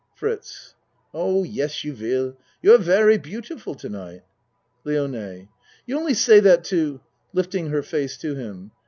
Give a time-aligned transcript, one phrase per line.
[0.15, 0.73] FRITZ
[1.13, 2.35] Oh, yes, you will.
[2.63, 4.23] You are very beauti ful to night.
[4.83, 5.47] LIONE
[5.85, 7.01] You only say that to
[7.33, 8.71] (Lifting her face to him.)